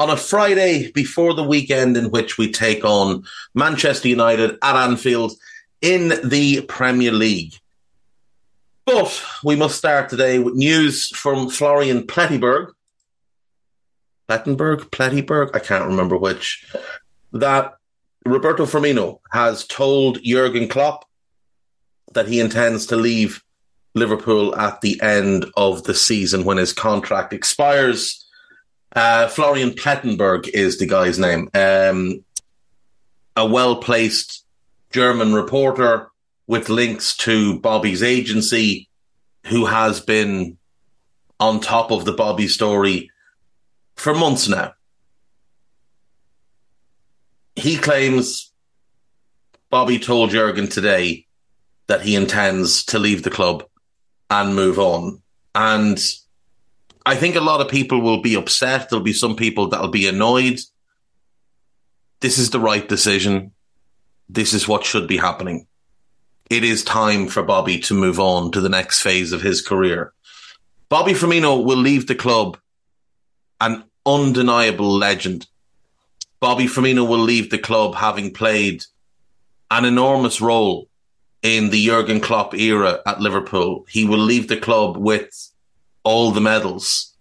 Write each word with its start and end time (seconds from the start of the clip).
on 0.00 0.08
a 0.08 0.16
Friday 0.16 0.90
before 0.92 1.34
the 1.34 1.44
weekend 1.44 1.94
in 1.94 2.10
which 2.10 2.38
we 2.38 2.50
take 2.50 2.86
on 2.86 3.22
Manchester 3.54 4.08
United 4.08 4.56
at 4.62 4.74
Anfield 4.74 5.32
in 5.82 6.14
the 6.26 6.62
Premier 6.62 7.12
League. 7.12 7.52
But 8.86 9.22
we 9.44 9.56
must 9.56 9.76
start 9.76 10.08
today 10.08 10.38
with 10.38 10.54
news 10.54 11.08
from 11.08 11.50
Florian 11.50 12.06
Plettenberg. 12.06 12.72
Plettenberg? 14.26 14.88
Plettenberg? 14.88 15.50
I 15.54 15.58
can't 15.58 15.84
remember 15.84 16.16
which. 16.16 16.64
That 17.32 17.74
Roberto 18.24 18.64
Firmino 18.64 19.20
has 19.32 19.66
told 19.66 20.22
Jurgen 20.24 20.68
Klopp 20.68 21.04
that 22.14 22.26
he 22.26 22.40
intends 22.40 22.86
to 22.86 22.96
leave 22.96 23.44
Liverpool 23.94 24.56
at 24.56 24.80
the 24.80 24.98
end 25.02 25.44
of 25.58 25.84
the 25.84 25.94
season 25.94 26.44
when 26.44 26.56
his 26.56 26.72
contract 26.72 27.34
expires. 27.34 28.26
Uh, 28.92 29.28
Florian 29.28 29.70
Plettenberg 29.70 30.48
is 30.48 30.78
the 30.78 30.86
guy's 30.86 31.18
name. 31.18 31.48
Um, 31.54 32.24
a 33.36 33.46
well 33.46 33.76
placed 33.76 34.44
German 34.90 35.32
reporter 35.32 36.10
with 36.46 36.68
links 36.68 37.16
to 37.18 37.60
Bobby's 37.60 38.02
agency, 38.02 38.88
who 39.46 39.66
has 39.66 40.00
been 40.00 40.58
on 41.38 41.60
top 41.60 41.90
of 41.92 42.04
the 42.04 42.12
Bobby 42.12 42.48
story 42.48 43.10
for 43.94 44.14
months 44.14 44.48
now. 44.48 44.74
He 47.54 47.76
claims 47.76 48.52
Bobby 49.70 49.98
told 49.98 50.30
Jurgen 50.30 50.68
today 50.68 51.26
that 51.86 52.02
he 52.02 52.16
intends 52.16 52.84
to 52.86 52.98
leave 52.98 53.22
the 53.22 53.30
club 53.30 53.64
and 54.28 54.54
move 54.54 54.78
on. 54.78 55.22
And 55.54 56.00
I 57.06 57.16
think 57.16 57.34
a 57.34 57.40
lot 57.40 57.60
of 57.60 57.68
people 57.68 58.00
will 58.00 58.20
be 58.20 58.34
upset. 58.34 58.90
There'll 58.90 59.02
be 59.02 59.12
some 59.12 59.36
people 59.36 59.68
that'll 59.68 59.88
be 59.88 60.06
annoyed. 60.06 60.60
This 62.20 62.38
is 62.38 62.50
the 62.50 62.60
right 62.60 62.86
decision. 62.86 63.52
This 64.28 64.52
is 64.52 64.68
what 64.68 64.84
should 64.84 65.08
be 65.08 65.16
happening. 65.16 65.66
It 66.50 66.64
is 66.64 66.84
time 66.84 67.28
for 67.28 67.42
Bobby 67.42 67.78
to 67.80 67.94
move 67.94 68.20
on 68.20 68.52
to 68.52 68.60
the 68.60 68.68
next 68.68 69.00
phase 69.02 69.32
of 69.32 69.40
his 69.40 69.62
career. 69.62 70.12
Bobby 70.88 71.12
Firmino 71.12 71.64
will 71.64 71.78
leave 71.78 72.06
the 72.06 72.14
club 72.14 72.58
an 73.60 73.84
undeniable 74.04 74.92
legend. 74.92 75.46
Bobby 76.40 76.66
Firmino 76.66 77.08
will 77.08 77.18
leave 77.18 77.50
the 77.50 77.58
club 77.58 77.94
having 77.94 78.32
played 78.32 78.84
an 79.70 79.84
enormous 79.84 80.40
role 80.40 80.88
in 81.42 81.70
the 81.70 81.86
Jurgen 81.86 82.20
Klopp 82.20 82.54
era 82.54 83.00
at 83.06 83.20
Liverpool. 83.20 83.86
He 83.88 84.04
will 84.04 84.18
leave 84.18 84.48
the 84.48 84.56
club 84.56 84.96
with 84.96 85.49
all 86.04 86.30
the 86.30 86.40
medals. 86.40 87.14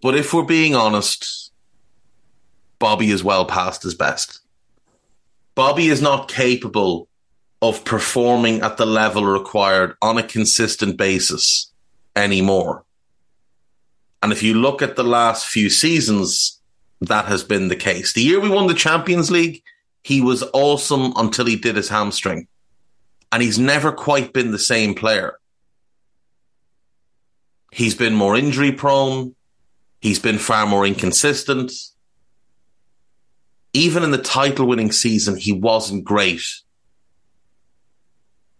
But 0.00 0.16
if 0.16 0.34
we're 0.34 0.42
being 0.42 0.74
honest, 0.74 1.52
Bobby 2.78 3.10
is 3.10 3.22
well 3.22 3.44
past 3.44 3.82
his 3.84 3.94
best. 3.94 4.40
Bobby 5.54 5.88
is 5.88 6.02
not 6.02 6.28
capable 6.28 7.08
of 7.60 7.84
performing 7.84 8.60
at 8.62 8.76
the 8.76 8.86
level 8.86 9.24
required 9.24 9.94
on 10.02 10.18
a 10.18 10.22
consistent 10.22 10.96
basis 10.96 11.70
anymore. 12.16 12.84
And 14.22 14.32
if 14.32 14.42
you 14.42 14.54
look 14.54 14.82
at 14.82 14.96
the 14.96 15.04
last 15.04 15.46
few 15.46 15.70
seasons, 15.70 16.60
that 17.00 17.26
has 17.26 17.44
been 17.44 17.68
the 17.68 17.76
case. 17.76 18.12
The 18.12 18.22
year 18.22 18.40
we 18.40 18.48
won 18.48 18.66
the 18.66 18.74
Champions 18.74 19.30
League, 19.30 19.62
he 20.02 20.20
was 20.20 20.44
awesome 20.52 21.12
until 21.16 21.46
he 21.46 21.56
did 21.56 21.76
his 21.76 21.88
hamstring. 21.88 22.48
And 23.30 23.42
he's 23.42 23.58
never 23.58 23.92
quite 23.92 24.32
been 24.32 24.50
the 24.50 24.58
same 24.58 24.94
player. 24.94 25.38
He's 27.72 27.94
been 27.94 28.14
more 28.14 28.36
injury 28.36 28.70
prone. 28.70 29.34
He's 30.02 30.18
been 30.18 30.38
far 30.38 30.66
more 30.66 30.86
inconsistent. 30.86 31.72
Even 33.72 34.02
in 34.02 34.10
the 34.10 34.18
title 34.18 34.66
winning 34.66 34.92
season, 34.92 35.38
he 35.38 35.52
wasn't 35.52 36.04
great. 36.04 36.42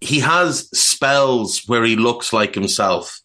He 0.01 0.21
has 0.21 0.71
spells 0.77 1.65
where 1.67 1.85
he 1.85 1.95
looks 1.95 2.33
like 2.33 2.55
himself 2.55 3.21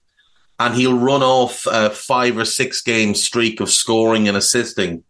and 0.59 0.75
he'll 0.75 0.97
run 0.97 1.23
off 1.23 1.65
a 1.67 1.89
five 1.89 2.37
or 2.37 2.43
six 2.43 2.81
game 2.81 3.15
streak 3.15 3.61
of 3.61 3.71
scoring 3.71 4.27
and 4.27 4.35
assisting. 4.35 5.05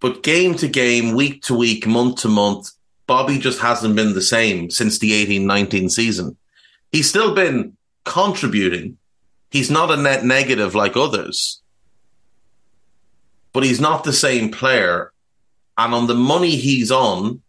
But 0.00 0.24
game 0.24 0.56
to 0.56 0.66
game, 0.66 1.14
week 1.14 1.42
to 1.44 1.54
week, 1.54 1.86
month 1.86 2.22
to 2.22 2.28
month, 2.28 2.70
Bobby 3.06 3.38
just 3.38 3.60
hasn't 3.60 3.94
been 3.94 4.14
the 4.14 4.22
same 4.22 4.70
since 4.70 4.98
the 4.98 5.12
18 5.12 5.46
19 5.46 5.88
season. 5.88 6.36
He's 6.92 7.08
still 7.08 7.34
been 7.34 7.76
contributing. 8.04 8.98
He's 9.50 9.70
not 9.70 9.90
a 9.90 9.96
net 9.96 10.24
negative 10.24 10.74
like 10.74 10.96
others, 10.96 11.60
but 13.52 13.64
he's 13.64 13.80
not 13.80 14.04
the 14.04 14.12
same 14.12 14.50
player. 14.50 15.12
And 15.76 15.94
on 15.94 16.06
the 16.06 16.14
money 16.14 16.50
he's 16.50 16.90
on, 16.90 17.42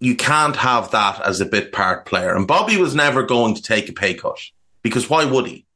you 0.00 0.14
can't 0.14 0.56
have 0.56 0.90
that 0.92 1.20
as 1.22 1.40
a 1.40 1.46
bit 1.46 1.72
part 1.72 2.06
player. 2.06 2.34
And 2.34 2.46
Bobby 2.46 2.76
was 2.76 2.94
never 2.94 3.22
going 3.22 3.54
to 3.54 3.62
take 3.62 3.88
a 3.88 3.92
pay 3.92 4.14
cut 4.14 4.38
because 4.82 5.10
why 5.10 5.24
would 5.24 5.46
he? 5.46 5.66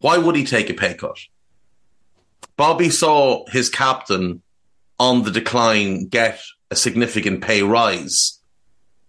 Why 0.00 0.18
would 0.18 0.36
he 0.36 0.44
take 0.44 0.68
a 0.68 0.74
pay 0.74 0.94
cut? 0.94 1.18
Bobby 2.56 2.90
saw 2.90 3.46
his 3.48 3.68
captain 3.68 4.42
on 4.98 5.22
the 5.22 5.30
decline 5.30 6.06
get 6.06 6.40
a 6.70 6.76
significant 6.76 7.42
pay 7.42 7.62
rise 7.62 8.40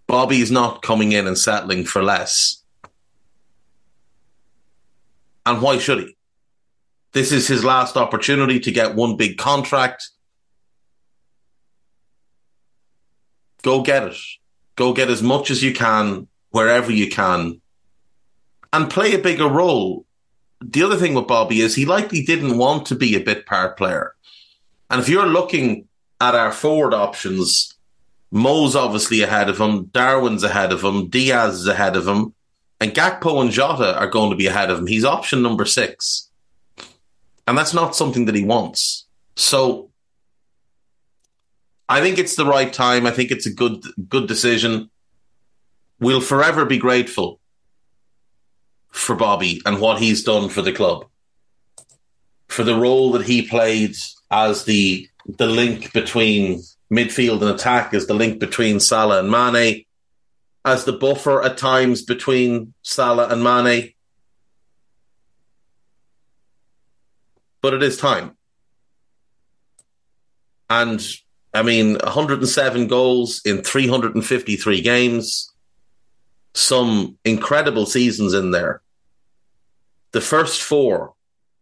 Bobby's 0.06 0.50
not 0.50 0.82
coming 0.82 1.12
in 1.12 1.26
and 1.26 1.38
settling 1.38 1.84
for 1.84 2.02
less. 2.02 2.62
And 5.46 5.60
why 5.60 5.78
should 5.78 5.98
he? 5.98 6.16
This 7.12 7.32
is 7.32 7.46
his 7.46 7.64
last 7.64 7.96
opportunity 7.96 8.58
to 8.60 8.72
get 8.72 8.94
one 8.94 9.16
big 9.16 9.38
contract. 9.38 10.08
Go 13.62 13.82
get 13.82 14.04
it. 14.04 14.16
Go 14.76 14.92
get 14.92 15.08
as 15.08 15.22
much 15.22 15.50
as 15.50 15.62
you 15.62 15.72
can, 15.72 16.26
wherever 16.50 16.90
you 16.90 17.08
can, 17.08 17.60
and 18.72 18.90
play 18.90 19.14
a 19.14 19.18
bigger 19.18 19.48
role. 19.48 20.04
The 20.60 20.82
other 20.82 20.96
thing 20.96 21.14
with 21.14 21.28
Bobby 21.28 21.60
is 21.60 21.74
he 21.74 21.84
likely 21.84 22.22
didn't 22.22 22.58
want 22.58 22.86
to 22.86 22.96
be 22.96 23.14
a 23.14 23.20
bit 23.20 23.46
part 23.46 23.76
player. 23.76 24.14
And 24.90 25.00
if 25.00 25.08
you're 25.08 25.26
looking 25.26 25.86
at 26.20 26.34
our 26.34 26.50
forward 26.50 26.94
options, 26.94 27.73
Mo's 28.34 28.74
obviously 28.74 29.22
ahead 29.22 29.48
of 29.48 29.60
him. 29.60 29.84
Darwin's 29.92 30.42
ahead 30.42 30.72
of 30.72 30.82
him. 30.82 31.08
Diaz 31.08 31.54
is 31.54 31.68
ahead 31.68 31.94
of 31.94 32.08
him. 32.08 32.34
And 32.80 32.92
Gakpo 32.92 33.40
and 33.40 33.52
Jota 33.52 33.96
are 33.96 34.08
going 34.08 34.30
to 34.30 34.36
be 34.36 34.48
ahead 34.48 34.72
of 34.72 34.80
him. 34.80 34.88
He's 34.88 35.04
option 35.04 35.40
number 35.40 35.64
six. 35.64 36.28
And 37.46 37.56
that's 37.56 37.72
not 37.72 37.94
something 37.94 38.24
that 38.24 38.34
he 38.34 38.42
wants. 38.42 39.06
So 39.36 39.90
I 41.88 42.00
think 42.00 42.18
it's 42.18 42.34
the 42.34 42.44
right 42.44 42.72
time. 42.72 43.06
I 43.06 43.12
think 43.12 43.30
it's 43.30 43.46
a 43.46 43.52
good 43.52 43.84
good 44.08 44.26
decision. 44.26 44.90
We'll 46.00 46.20
forever 46.20 46.64
be 46.64 46.78
grateful 46.78 47.38
for 48.90 49.14
Bobby 49.14 49.62
and 49.64 49.80
what 49.80 50.00
he's 50.00 50.24
done 50.24 50.48
for 50.48 50.60
the 50.60 50.72
club. 50.72 51.06
For 52.48 52.64
the 52.64 52.74
role 52.74 53.12
that 53.12 53.26
he 53.26 53.42
played 53.42 53.94
as 54.28 54.64
the 54.64 55.08
the 55.38 55.46
link 55.46 55.92
between 55.92 56.64
midfield 56.92 57.40
and 57.42 57.50
attack, 57.50 57.94
as 57.94 58.06
the 58.06 58.14
link 58.14 58.38
between 58.38 58.80
Salah 58.80 59.20
and 59.20 59.30
Mane, 59.30 59.84
as 60.64 60.84
the 60.84 60.92
buffer 60.92 61.42
at 61.42 61.58
times 61.58 62.02
between 62.02 62.74
Salah 62.82 63.28
and 63.28 63.42
Mane. 63.42 63.92
But 67.60 67.74
it 67.74 67.82
is 67.82 67.96
time. 67.96 68.36
And 70.68 71.04
I 71.52 71.62
mean, 71.62 71.98
107 72.02 72.88
goals 72.88 73.40
in 73.44 73.62
353 73.62 74.80
games, 74.80 75.52
some 76.54 77.16
incredible 77.24 77.86
seasons 77.86 78.34
in 78.34 78.50
there. 78.50 78.82
The 80.12 80.20
first 80.20 80.62
four, 80.62 81.14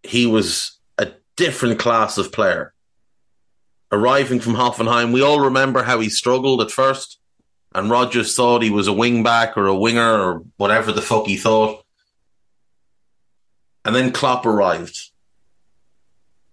he 0.02 0.26
was 0.26 0.78
a 0.98 1.12
different 1.36 1.78
class 1.78 2.18
of 2.18 2.32
player. 2.32 2.72
Arriving 3.92 4.40
from 4.40 4.54
Hoffenheim, 4.54 5.12
we 5.12 5.20
all 5.20 5.38
remember 5.38 5.82
how 5.82 6.00
he 6.00 6.08
struggled 6.08 6.62
at 6.62 6.70
first, 6.70 7.18
and 7.74 7.90
Rodgers 7.90 8.34
thought 8.34 8.62
he 8.62 8.70
was 8.70 8.88
a 8.88 8.92
wing 8.92 9.22
back 9.22 9.56
or 9.58 9.66
a 9.66 9.76
winger 9.76 10.18
or 10.18 10.44
whatever 10.56 10.92
the 10.92 11.02
fuck 11.02 11.26
he 11.26 11.36
thought. 11.36 11.84
And 13.84 13.94
then 13.94 14.12
Klopp 14.12 14.46
arrived. 14.46 15.10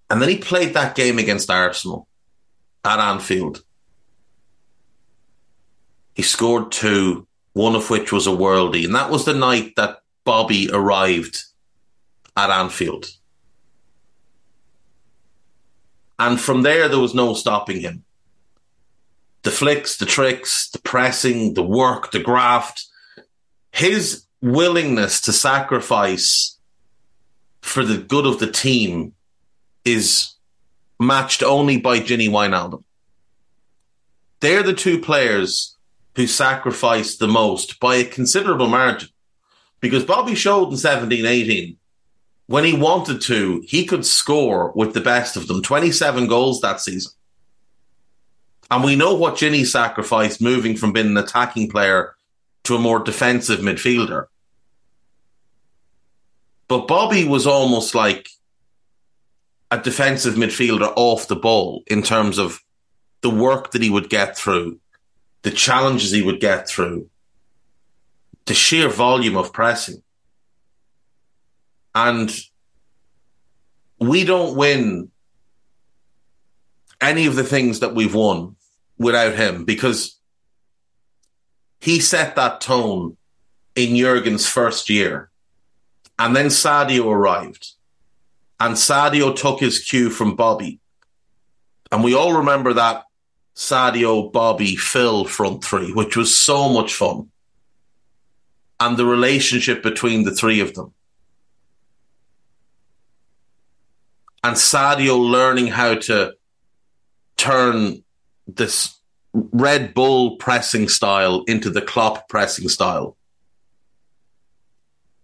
And 0.10 0.22
then 0.22 0.28
he 0.28 0.38
played 0.38 0.74
that 0.74 0.96
game 0.96 1.18
against 1.18 1.50
Arsenal 1.50 2.08
at 2.84 3.00
Anfield. 3.00 3.64
He 6.14 6.24
scored 6.24 6.72
two, 6.72 7.26
one 7.54 7.76
of 7.76 7.90
which 7.90 8.12
was 8.12 8.28
a 8.28 8.32
worldie. 8.32 8.84
And 8.84 8.96
that 8.96 9.12
was 9.12 9.24
the 9.24 9.34
night 9.34 9.76
that 9.78 10.00
Bobby 10.26 10.70
arrived 10.74 11.44
at 12.36 12.50
Anfield. 12.50 13.12
And 16.20 16.40
from 16.40 16.64
there, 16.64 16.90
there 16.90 17.00
was 17.00 17.16
no 17.16 17.34
stopping 17.34 17.80
him. 17.80 18.04
The 19.44 19.52
flicks, 19.52 19.96
the 19.98 20.06
tricks, 20.06 20.70
the 20.70 20.80
pressing, 20.80 21.54
the 21.54 21.64
work, 21.64 22.12
the 22.12 22.20
graft, 22.20 22.86
his 23.72 24.26
willingness 24.42 25.22
to 25.22 25.34
sacrifice 25.34 26.58
for 27.62 27.84
the 27.86 27.98
good 27.98 28.26
of 28.26 28.40
the 28.40 28.52
team 28.52 29.14
is 29.86 30.36
matched 31.00 31.42
only 31.42 31.78
by 31.78 32.00
Gini 32.00 32.30
Wijnaldum. 32.30 32.84
They're 34.42 34.64
the 34.64 34.74
two 34.74 35.00
players 35.00 35.78
who 36.16 36.28
sacrificed 36.28 37.20
the 37.20 37.28
most 37.28 37.80
by 37.80 37.96
a 37.96 38.06
considerable 38.06 38.68
margin. 38.68 39.10
Because 39.80 40.04
Bobby 40.04 40.36
showed 40.36 40.72
in 40.72 40.78
17 40.78 41.26
18, 41.26 41.78
when 42.50 42.64
he 42.64 42.74
wanted 42.74 43.22
to, 43.22 43.64
he 43.68 43.86
could 43.86 44.04
score 44.04 44.72
with 44.74 44.96
the 44.96 45.02
best 45.02 45.38
of 45.38 45.46
them 45.46 45.62
27 45.62 46.26
goals 46.26 46.62
that 46.62 46.82
season. 46.82 47.12
And 48.72 48.84
we 48.84 48.96
know 48.96 49.14
what 49.14 49.36
Gini 49.36 49.64
sacrificed 49.64 50.42
moving 50.42 50.76
from 50.76 50.92
being 50.92 51.06
an 51.06 51.18
attacking 51.18 51.70
player 51.70 52.16
to 52.64 52.76
a 52.76 52.80
more 52.80 52.98
defensive 52.98 53.60
midfielder. 53.60 54.26
But 56.68 56.88
Bobby 56.88 57.24
was 57.28 57.46
almost 57.46 57.94
like 57.94 58.30
a 59.70 59.78
defensive 59.78 60.34
midfielder 60.34 60.92
off 60.96 61.28
the 61.28 61.36
ball 61.36 61.84
in 61.86 62.02
terms 62.02 62.40
of 62.40 62.64
the 63.22 63.30
work 63.30 63.74
that 63.74 63.84
he 63.84 63.92
would 63.92 64.10
get 64.10 64.36
through, 64.36 64.80
the 65.44 65.52
challenges 65.52 66.10
he 66.10 66.24
would 66.24 66.40
get 66.40 66.68
through, 66.68 67.12
the 68.46 68.56
sheer 68.56 68.90
volume 68.90 69.38
of 69.38 69.54
pressing. 69.54 70.02
And 72.00 72.34
we 74.00 74.24
don't 74.24 74.56
win 74.56 75.12
any 77.02 77.26
of 77.26 77.36
the 77.36 77.44
things 77.44 77.82
that 77.82 77.94
we've 77.94 78.16
won 78.16 78.56
without 78.98 79.36
him 79.36 79.66
because 79.66 80.18
he 81.82 82.00
set 82.00 82.38
that 82.38 82.62
tone 82.62 83.18
in 83.76 83.98
Jurgen's 83.98 84.48
first 84.48 84.90
year. 84.90 85.30
And 86.18 86.34
then 86.34 86.46
Sadio 86.46 87.08
arrived 87.08 87.74
and 88.62 88.76
Sadio 88.76 89.36
took 89.36 89.60
his 89.60 89.80
cue 89.80 90.10
from 90.10 90.38
Bobby. 90.38 90.80
And 91.92 92.02
we 92.02 92.14
all 92.14 92.38
remember 92.38 92.72
that 92.76 93.04
Sadio, 93.58 94.32
Bobby, 94.32 94.78
Phil 94.78 95.26
front 95.26 95.66
three, 95.66 95.92
which 95.92 96.16
was 96.16 96.34
so 96.34 96.70
much 96.70 96.94
fun. 96.94 97.30
And 98.80 98.96
the 98.96 99.06
relationship 99.06 99.84
between 99.84 100.24
the 100.24 100.34
three 100.34 100.62
of 100.62 100.76
them. 100.76 100.94
And 104.50 104.58
Sadio 104.58 105.16
learning 105.16 105.68
how 105.68 105.94
to 105.94 106.34
turn 107.38 108.04
this 108.48 109.00
Red 109.32 109.94
Bull 109.94 110.38
pressing 110.38 110.90
style 110.90 111.44
into 111.44 111.70
the 111.70 111.84
Klopp 111.84 112.28
pressing 112.28 112.68
style. 112.68 113.16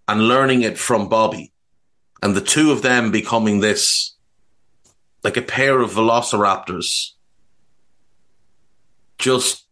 And 0.07 0.27
learning 0.27 0.61
it 0.61 0.77
from 0.77 1.09
Bobby 1.09 1.51
and 2.21 2.35
the 2.35 2.39
two 2.39 2.71
of 2.71 2.83
them 2.83 3.09
becoming 3.09 3.61
this 3.61 4.13
like 5.23 5.37
a 5.37 5.41
pair 5.41 5.81
of 5.81 5.93
velociraptors 5.93 7.13
just 9.17 9.65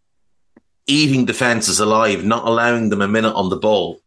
eating 0.88 1.26
defenses 1.26 1.80
alive, 1.80 2.26
not 2.26 2.48
allowing 2.48 2.90
them 2.90 3.04
a 3.04 3.08
minute 3.08 3.36
on 3.36 3.50
the 3.50 3.58
ball. 3.58 4.00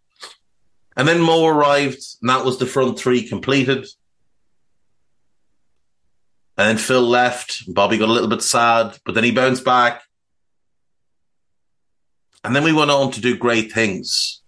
And 0.96 1.06
then 1.06 1.20
Mo 1.20 1.46
arrived, 1.46 2.02
and 2.20 2.30
that 2.30 2.44
was 2.44 2.58
the 2.58 2.66
front 2.66 2.98
three 2.98 3.28
completed. 3.28 3.86
And 6.58 6.68
then 6.68 6.78
Phil 6.78 7.02
left. 7.02 7.62
Bobby 7.72 7.98
got 7.98 8.08
a 8.08 8.12
little 8.12 8.28
bit 8.28 8.42
sad, 8.42 8.98
but 9.04 9.14
then 9.14 9.24
he 9.24 9.30
bounced 9.30 9.64
back. 9.64 10.02
And 12.44 12.54
then 12.54 12.64
we 12.64 12.72
went 12.72 12.90
on 12.90 13.10
to 13.12 13.20
do 13.20 13.36
great 13.36 13.72
things. 13.72 14.40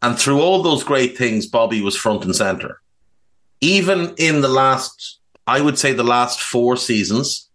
And 0.00 0.18
through 0.18 0.40
all 0.40 0.62
those 0.62 0.84
great 0.84 1.16
things, 1.18 1.46
Bobby 1.46 1.82
was 1.82 1.96
front 1.96 2.24
and 2.24 2.34
center. 2.34 2.80
Even 3.60 4.14
in 4.18 4.40
the 4.40 4.48
last, 4.48 5.18
I 5.46 5.60
would 5.60 5.78
say 5.78 5.92
the 5.92 6.04
last 6.04 6.40
four 6.40 6.76
seasons, 6.76 7.48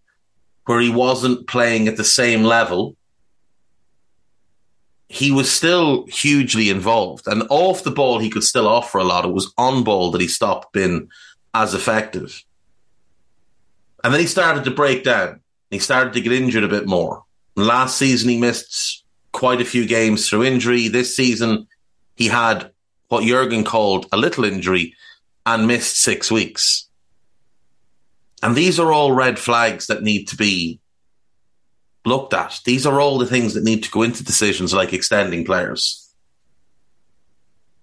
where 0.66 0.82
he 0.82 0.90
wasn't 0.90 1.48
playing 1.48 1.88
at 1.88 1.98
the 1.98 2.04
same 2.04 2.44
level, 2.44 2.96
he 5.08 5.32
was 5.32 5.52
still 5.52 6.06
hugely 6.08 6.70
involved. 6.70 7.28
And 7.28 7.44
off 7.50 7.84
the 7.84 7.92
ball, 7.92 8.20
he 8.20 8.30
could 8.30 8.44
still 8.44 8.68
offer 8.68 8.98
a 8.98 9.04
lot. 9.04 9.26
It 9.26 9.34
was 9.34 9.54
on 9.58 9.84
ball 9.84 10.12
that 10.12 10.22
he 10.22 10.28
stopped 10.28 10.74
being 10.74 11.10
as 11.54 11.74
effective. 11.74 12.44
And 14.04 14.14
then 14.14 14.22
he 14.22 14.28
started 14.28 14.64
to 14.64 14.72
break 14.72 15.04
down. 15.04 15.42
He 15.70 15.80
started 15.80 16.14
to 16.14 16.22
get 16.22 16.34
injured 16.34 16.64
a 16.64 16.70
bit 16.70 16.88
more. 16.88 17.24
Last 17.56 17.98
season, 17.98 18.30
he 18.30 18.40
missed 18.40 19.04
quite 19.32 19.62
a 19.62 19.66
few 19.66 19.86
games 19.86 20.28
through 20.28 20.44
injury. 20.44 20.88
This 20.88 21.16
season, 21.16 21.68
he 22.16 22.28
had 22.28 22.72
what 23.08 23.24
Jurgen 23.24 23.64
called 23.64 24.08
a 24.12 24.18
little 24.18 24.46
injury 24.46 24.96
and 25.46 25.68
missed 25.68 26.02
six 26.02 26.32
weeks. 26.32 26.88
And 28.44 28.56
these 28.56 28.80
are 28.80 28.92
all 28.92 29.12
red 29.12 29.38
flags 29.38 29.88
that 29.88 30.04
need 30.04 30.28
to 30.30 30.36
be 30.36 30.80
looked 32.06 32.34
at. 32.34 32.60
These 32.66 32.86
are 32.86 33.00
all 33.00 33.18
the 33.18 33.28
things 33.28 33.54
that 33.54 33.64
need 33.64 33.84
to 33.84 33.92
go 33.92 34.02
into 34.02 34.24
decisions 34.24 34.74
like 34.74 34.94
extending 34.94 35.46
players. 35.46 36.10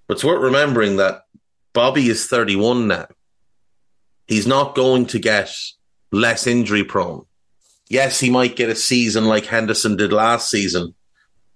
But 0.06 0.14
it's 0.14 0.24
worth 0.24 0.42
remembering 0.42 0.96
that 0.96 1.26
Bobby 1.72 2.08
is 2.08 2.26
31 2.26 2.88
now. 2.88 3.06
He's 4.26 4.46
not 4.46 4.74
going 4.74 5.06
to 5.06 5.18
get 5.18 5.54
less 6.10 6.46
injury 6.46 6.84
prone. 6.84 7.24
Yes, 7.88 8.20
he 8.20 8.30
might 8.30 8.56
get 8.56 8.68
a 8.68 8.74
season 8.74 9.24
like 9.24 9.46
Henderson 9.46 9.96
did 9.96 10.12
last 10.12 10.50
season, 10.50 10.94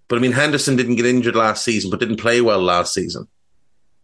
but 0.09 0.19
I 0.19 0.23
mean, 0.23 0.33
Henderson 0.33 0.77
didn't 0.77 0.97
get 0.97 1.07
injured 1.07 1.37
last 1.37 1.65
season, 1.65 1.91
but 1.91 2.01
didn't 2.01 2.21
play 2.21 2.41
well 2.41 2.61
last 2.61 2.95
season. 2.95 3.29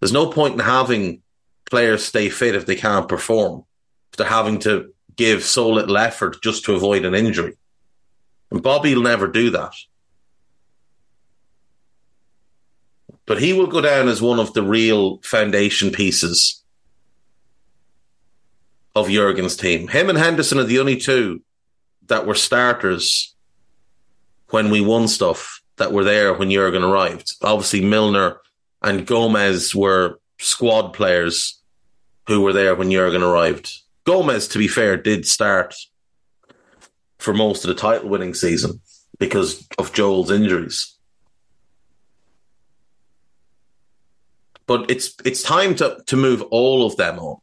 There's 0.00 0.12
no 0.12 0.30
point 0.30 0.54
in 0.54 0.60
having 0.60 1.22
players 1.68 2.04
stay 2.04 2.28
fit 2.28 2.54
if 2.54 2.66
they 2.66 2.76
can't 2.76 3.08
perform, 3.08 3.64
if 4.12 4.16
they're 4.16 4.26
having 4.26 4.58
to 4.60 4.92
give 5.16 5.42
so 5.42 5.68
little 5.68 5.98
effort 5.98 6.42
just 6.42 6.64
to 6.64 6.74
avoid 6.74 7.04
an 7.04 7.14
injury. 7.14 7.56
And 8.50 8.62
Bobby 8.62 8.94
will 8.94 9.02
never 9.02 9.26
do 9.26 9.50
that. 9.50 9.74
But 13.26 13.42
he 13.42 13.52
will 13.52 13.66
go 13.66 13.82
down 13.82 14.08
as 14.08 14.22
one 14.22 14.40
of 14.40 14.54
the 14.54 14.62
real 14.62 15.18
foundation 15.18 15.90
pieces 15.90 16.62
of 19.00 19.08
Jurgen's 19.08 19.56
team. 19.56 19.88
Him 19.88 20.08
and 20.08 20.18
Henderson 20.18 20.58
are 20.58 20.64
the 20.64 20.80
only 20.80 20.96
two 20.96 21.42
that 22.06 22.26
were 22.26 22.34
starters 22.34 23.34
when 24.50 24.70
we 24.70 24.80
won 24.80 25.08
stuff 25.08 25.62
that 25.76 25.92
were 25.92 26.04
there 26.04 26.34
when 26.34 26.50
Jurgen 26.50 26.82
arrived. 26.82 27.34
Obviously, 27.42 27.80
Milner 27.80 28.40
and 28.82 29.06
Gomez 29.06 29.74
were 29.74 30.18
squad 30.38 30.92
players 30.92 31.60
who 32.26 32.40
were 32.40 32.52
there 32.52 32.74
when 32.74 32.90
Jurgen 32.90 33.22
arrived. 33.22 33.72
Gomez, 34.04 34.48
to 34.48 34.58
be 34.58 34.68
fair, 34.68 34.96
did 34.96 35.26
start 35.26 35.74
for 37.18 37.34
most 37.34 37.64
of 37.64 37.68
the 37.68 37.74
title 37.74 38.08
winning 38.08 38.34
season 38.34 38.80
because 39.18 39.66
of 39.78 39.92
Joel's 39.92 40.30
injuries. 40.30 40.94
But 44.66 44.90
it's 44.90 45.14
it's 45.24 45.42
time 45.42 45.74
to, 45.76 46.02
to 46.06 46.16
move 46.16 46.42
all 46.50 46.86
of 46.86 46.96
them 46.96 47.18
on. 47.18 47.38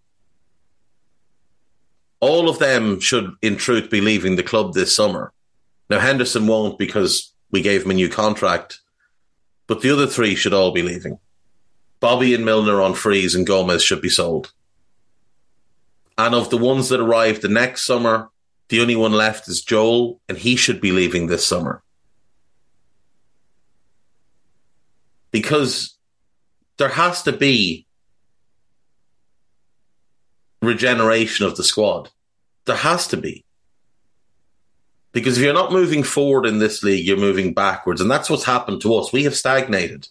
All 2.19 2.49
of 2.49 2.59
them 2.59 2.99
should, 2.99 3.33
in 3.41 3.57
truth, 3.57 3.89
be 3.89 4.01
leaving 4.01 4.35
the 4.35 4.43
club 4.43 4.73
this 4.73 4.95
summer. 4.95 5.31
Now 5.89 5.99
Henderson 5.99 6.47
won't 6.47 6.79
because 6.79 7.33
we 7.51 7.61
gave 7.61 7.83
him 7.83 7.91
a 7.91 7.95
new 7.95 8.09
contract, 8.09 8.79
but 9.67 9.81
the 9.81 9.91
other 9.91 10.07
three 10.07 10.35
should 10.35 10.53
all 10.53 10.71
be 10.71 10.81
leaving. 10.81 11.19
Bobby 11.99 12.33
and 12.33 12.45
Milner 12.45 12.81
on 12.81 12.93
freeze 12.93 13.35
and 13.35 13.47
Gomez 13.47 13.83
should 13.83 14.01
be 14.01 14.09
sold. 14.09 14.51
And 16.17 16.33
of 16.33 16.49
the 16.49 16.57
ones 16.57 16.89
that 16.89 16.99
arrive 16.99 17.41
the 17.41 17.49
next 17.49 17.81
summer, 17.85 18.29
the 18.69 18.81
only 18.81 18.95
one 18.95 19.11
left 19.11 19.47
is 19.47 19.61
Joel, 19.61 20.19
and 20.27 20.37
he 20.37 20.55
should 20.55 20.81
be 20.81 20.91
leaving 20.91 21.27
this 21.27 21.45
summer. 21.45 21.83
Because 25.31 25.97
there 26.77 26.89
has 26.89 27.23
to 27.23 27.31
be 27.31 27.84
regeneration 30.65 31.45
of 31.45 31.55
the 31.55 31.63
squad. 31.63 32.09
There 32.65 32.75
has 32.75 33.07
to 33.09 33.17
be. 33.17 33.45
Because 35.11 35.37
if 35.37 35.43
you're 35.43 35.53
not 35.53 35.71
moving 35.71 36.03
forward 36.03 36.45
in 36.45 36.59
this 36.59 36.83
league, 36.83 37.05
you're 37.05 37.15
moving 37.15 37.53
backwards. 37.53 38.01
And 38.01 38.11
that's 38.11 38.29
what's 38.29 38.43
happened 38.43 38.81
to 38.81 38.95
us. 38.95 39.13
We 39.13 39.23
have 39.23 39.35
stagnated. 39.35 40.09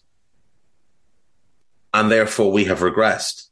And 1.92 2.11
therefore, 2.11 2.50
we 2.50 2.64
have 2.64 2.78
regressed. 2.78 3.49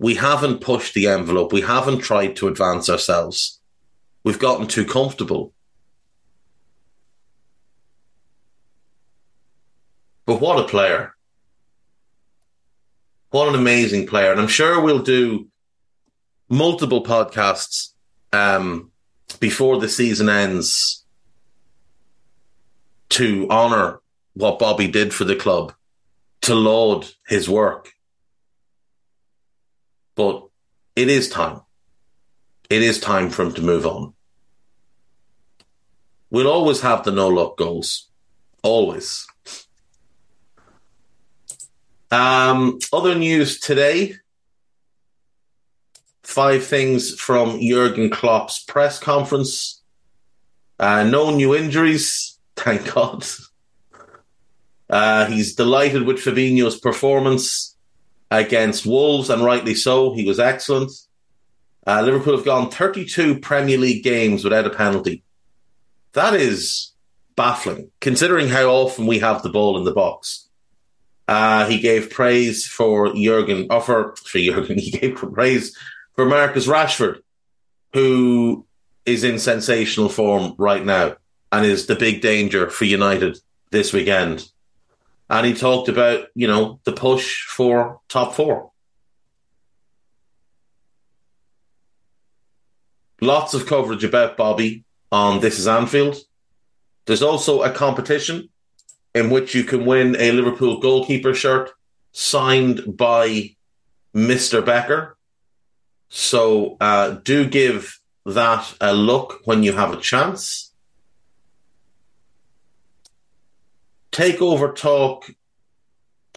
We 0.00 0.16
haven't 0.16 0.60
pushed 0.60 0.94
the 0.94 1.06
envelope. 1.06 1.52
We 1.52 1.60
haven't 1.60 2.00
tried 2.00 2.34
to 2.36 2.48
advance 2.48 2.90
ourselves. 2.90 3.60
We've 4.24 4.40
gotten 4.40 4.66
too 4.66 4.84
comfortable. 4.84 5.52
But 10.26 10.40
what 10.40 10.58
a 10.58 10.66
player. 10.66 11.14
What 13.30 13.48
an 13.48 13.54
amazing 13.54 14.08
player. 14.08 14.32
And 14.32 14.40
I'm 14.40 14.48
sure 14.48 14.80
we'll 14.80 15.02
do 15.02 15.48
multiple 16.52 17.02
podcasts 17.02 17.94
um, 18.30 18.90
before 19.40 19.80
the 19.80 19.88
season 19.88 20.28
ends 20.28 21.02
to 23.08 23.48
honour 23.48 24.00
what 24.34 24.58
Bobby 24.58 24.86
did 24.86 25.14
for 25.14 25.24
the 25.24 25.34
club, 25.34 25.72
to 26.42 26.54
laud 26.54 27.08
his 27.26 27.48
work. 27.48 27.92
But 30.14 30.46
it 30.94 31.08
is 31.08 31.30
time. 31.30 31.62
It 32.68 32.82
is 32.82 33.00
time 33.00 33.30
for 33.30 33.44
him 33.44 33.54
to 33.54 33.62
move 33.62 33.86
on. 33.86 34.12
We'll 36.30 36.48
always 36.48 36.82
have 36.82 37.02
the 37.02 37.12
no 37.12 37.28
luck 37.28 37.56
goals. 37.56 38.10
Always. 38.62 39.26
Um, 42.10 42.78
other 42.92 43.14
news 43.14 43.58
today. 43.58 44.16
Five 46.32 46.64
things 46.64 47.14
from 47.20 47.60
Jurgen 47.60 48.08
Klopp's 48.08 48.58
press 48.58 48.98
conference. 48.98 49.82
Uh, 50.78 51.04
no 51.04 51.28
new 51.28 51.54
injuries, 51.54 52.38
thank 52.56 52.94
God. 52.94 53.26
Uh, 54.88 55.26
he's 55.26 55.54
delighted 55.54 56.04
with 56.04 56.16
Fabinho's 56.16 56.80
performance 56.80 57.76
against 58.30 58.86
Wolves, 58.86 59.28
and 59.28 59.44
rightly 59.44 59.74
so. 59.74 60.14
He 60.14 60.24
was 60.24 60.40
excellent. 60.40 60.90
Uh, 61.86 62.00
Liverpool 62.00 62.34
have 62.34 62.46
gone 62.46 62.70
32 62.70 63.40
Premier 63.40 63.76
League 63.76 64.02
games 64.02 64.42
without 64.42 64.66
a 64.66 64.70
penalty. 64.70 65.22
That 66.14 66.32
is 66.32 66.92
baffling, 67.36 67.90
considering 68.00 68.48
how 68.48 68.70
often 68.70 69.06
we 69.06 69.18
have 69.18 69.42
the 69.42 69.50
ball 69.50 69.76
in 69.76 69.84
the 69.84 69.92
box. 69.92 70.48
Uh, 71.28 71.66
he 71.68 71.78
gave 71.78 72.08
praise 72.08 72.66
for 72.66 73.12
Jurgen, 73.12 73.66
or 73.68 73.82
for, 73.82 74.16
for 74.16 74.38
Jurgen, 74.38 74.78
he 74.78 74.92
gave 74.92 75.16
praise 75.16 75.76
for 76.14 76.26
Marcus 76.26 76.66
Rashford, 76.66 77.20
who 77.92 78.66
is 79.04 79.24
in 79.24 79.38
sensational 79.38 80.08
form 80.08 80.54
right 80.58 80.84
now 80.84 81.16
and 81.50 81.66
is 81.66 81.86
the 81.86 81.96
big 81.96 82.20
danger 82.22 82.70
for 82.70 82.84
United 82.84 83.38
this 83.70 83.92
weekend. 83.92 84.48
And 85.28 85.46
he 85.46 85.54
talked 85.54 85.88
about, 85.88 86.28
you 86.34 86.46
know, 86.46 86.80
the 86.84 86.92
push 86.92 87.44
for 87.46 88.00
top 88.08 88.34
four. 88.34 88.70
Lots 93.20 93.54
of 93.54 93.66
coverage 93.66 94.04
about 94.04 94.36
Bobby 94.36 94.84
on 95.10 95.40
This 95.40 95.58
is 95.58 95.68
Anfield. 95.68 96.16
There's 97.06 97.22
also 97.22 97.62
a 97.62 97.70
competition 97.70 98.48
in 99.14 99.30
which 99.30 99.54
you 99.54 99.64
can 99.64 99.84
win 99.84 100.16
a 100.18 100.32
Liverpool 100.32 100.80
goalkeeper 100.80 101.34
shirt 101.34 101.70
signed 102.12 102.96
by 102.96 103.56
Mr. 104.14 104.64
Becker. 104.64 105.16
So 106.14 106.76
uh, 106.78 107.12
do 107.24 107.46
give 107.48 107.98
that 108.26 108.74
a 108.82 108.92
look 108.92 109.40
when 109.44 109.62
you 109.62 109.72
have 109.72 109.94
a 109.94 109.96
chance. 109.96 110.70
Takeover 114.12 114.76
talk, 114.76 115.30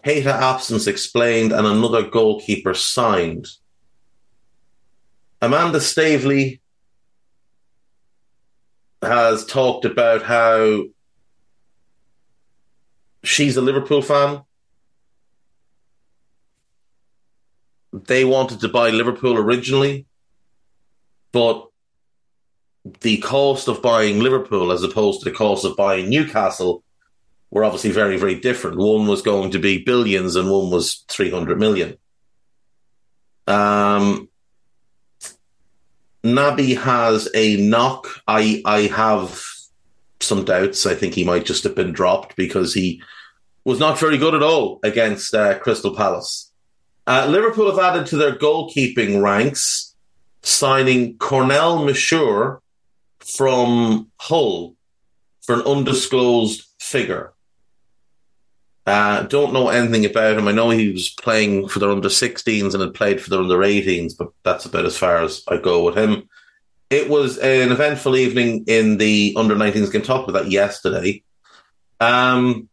Keita 0.02 0.28
absence 0.28 0.88
explained, 0.88 1.52
and 1.52 1.68
another 1.68 2.04
goalkeeper 2.04 2.74
signed. 2.74 3.48
Amanda 5.42 5.82
Staveley 5.82 6.62
has 9.02 9.46
talked 9.46 9.84
about 9.84 10.22
how 10.22 10.84
she's 13.26 13.58
a 13.58 13.62
Liverpool 13.62 14.02
fan. 14.02 14.44
They 18.08 18.26
wanted 18.26 18.60
to 18.62 18.70
buy 18.70 18.90
Liverpool 18.90 19.38
originally, 19.38 20.06
but 21.32 21.68
the 23.02 23.18
cost 23.18 23.68
of 23.68 23.82
buying 23.82 24.20
Liverpool 24.20 24.72
as 24.72 24.84
opposed 24.84 25.22
to 25.22 25.30
the 25.30 25.36
cost 25.36 25.66
of 25.66 25.76
buying 25.76 26.10
Newcastle 26.10 26.84
were 27.50 27.64
obviously 27.64 27.92
very, 27.92 28.18
very 28.18 28.36
different. 28.36 28.78
One 28.78 29.08
was 29.08 29.22
going 29.22 29.52
to 29.52 29.60
be 29.60 29.84
billions 29.84 30.36
and 30.36 30.50
one 30.50 30.70
was 30.70 31.04
300 31.10 31.60
million. 31.60 31.98
Um, 33.48 34.30
Naby 36.24 36.78
has 36.78 37.30
a 37.34 37.58
knock. 37.58 38.08
I, 38.28 38.62
I 38.66 38.82
have 38.82 39.44
some 40.20 40.44
doubts. 40.46 40.86
I 40.86 40.96
think 40.96 41.14
he 41.14 41.24
might 41.24 41.46
just 41.46 41.64
have 41.64 41.76
been 41.76 41.92
dropped 41.92 42.36
because 42.36 42.74
he 42.74 43.02
was 43.64 43.80
not 43.80 44.00
very 44.00 44.18
good 44.18 44.36
at 44.36 44.44
all 44.44 44.80
against 44.84 45.34
uh, 45.34 45.58
Crystal 45.60 45.96
Palace. 45.96 46.45
Uh, 47.08 47.28
Liverpool 47.30 47.70
have 47.70 47.80
added 47.80 48.08
to 48.08 48.18
their 48.18 48.36
goalkeeping 48.36 49.22
ranks, 49.22 49.96
signing 50.42 51.18
Kornel 51.18 51.86
Misciur 51.86 52.60
from 53.20 54.12
Hull 54.20 54.76
for 55.44 55.56
an 55.56 55.62
undisclosed 55.62 56.66
figure. 56.80 57.34
Uh, 58.86 59.24
don't 59.24 59.54
know 59.54 59.70
anything 59.70 60.06
about 60.06 60.38
him. 60.38 60.48
I 60.48 60.52
know 60.52 60.70
he 60.70 60.92
was 60.92 61.10
playing 61.10 61.68
for 61.68 61.80
their 61.80 61.92
under 61.92 62.10
16s 62.10 62.74
and 62.74 62.82
had 62.82 62.94
played 62.94 63.20
for 63.20 63.32
their 63.32 63.40
under 63.40 63.58
18s, 63.58 64.16
but 64.18 64.30
that's 64.44 64.66
about 64.66 64.86
as 64.86 64.98
far 64.98 65.24
as 65.24 65.44
I 65.48 65.58
go 65.58 65.84
with 65.84 65.98
him. 65.98 66.30
It 66.92 67.10
was 67.10 67.40
an 67.40 67.72
eventful 67.72 68.16
evening 68.16 68.66
in 68.68 68.98
the 68.98 69.34
under 69.38 69.56
19s. 69.56 69.92
Can 69.92 70.04
talk 70.04 70.28
about 70.28 70.44
that 70.44 70.52
yesterday. 70.52 71.24
Um, 72.00 72.70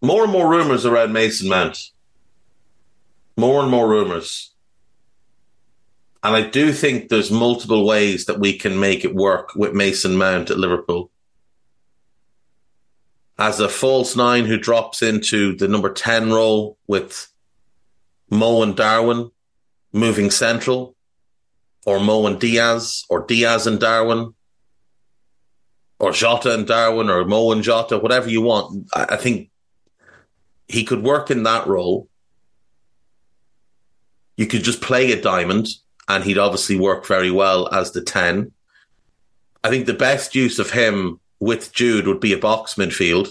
more 0.00 0.22
and 0.22 0.32
more 0.32 0.48
rumors 0.48 0.86
around 0.86 1.12
Mason 1.12 1.48
Mount. 1.48 1.90
More 3.36 3.62
and 3.62 3.70
more 3.70 3.88
rumors. 3.88 4.54
And 6.22 6.34
I 6.34 6.42
do 6.42 6.72
think 6.72 7.08
there's 7.08 7.30
multiple 7.30 7.84
ways 7.86 8.24
that 8.26 8.40
we 8.40 8.56
can 8.56 8.80
make 8.80 9.04
it 9.04 9.14
work 9.14 9.54
with 9.54 9.74
Mason 9.74 10.16
Mount 10.16 10.50
at 10.50 10.58
Liverpool. 10.58 11.10
As 13.38 13.60
a 13.60 13.68
false 13.68 14.16
nine 14.16 14.44
who 14.44 14.56
drops 14.56 15.02
into 15.02 15.54
the 15.56 15.68
number 15.68 15.92
10 15.92 16.32
role 16.32 16.78
with 16.86 17.28
Mo 18.30 18.62
and 18.62 18.76
Darwin 18.76 19.30
moving 19.92 20.30
central, 20.30 20.96
or 21.86 22.00
Mo 22.00 22.26
and 22.26 22.40
Diaz, 22.40 23.04
or 23.10 23.26
Diaz 23.26 23.66
and 23.66 23.78
Darwin, 23.78 24.34
or 25.98 26.10
Jota 26.12 26.54
and 26.54 26.66
Darwin, 26.66 27.10
or 27.10 27.24
Mo 27.24 27.52
and 27.52 27.62
Jota, 27.62 27.98
whatever 27.98 28.28
you 28.28 28.40
want. 28.40 28.88
I 28.94 29.16
think 29.16 29.50
he 30.68 30.84
could 30.84 31.02
work 31.02 31.30
in 31.30 31.42
that 31.42 31.66
role. 31.66 32.08
You 34.36 34.46
could 34.46 34.64
just 34.64 34.80
play 34.80 35.12
a 35.12 35.20
diamond, 35.20 35.68
and 36.08 36.24
he'd 36.24 36.38
obviously 36.38 36.78
work 36.78 37.06
very 37.06 37.30
well 37.30 37.72
as 37.72 37.92
the 37.92 38.02
10. 38.02 38.52
I 39.62 39.70
think 39.70 39.86
the 39.86 39.94
best 39.94 40.34
use 40.34 40.58
of 40.58 40.70
him 40.70 41.20
with 41.40 41.72
Jude 41.72 42.06
would 42.06 42.20
be 42.20 42.32
a 42.32 42.38
box 42.38 42.74
midfield. 42.74 43.30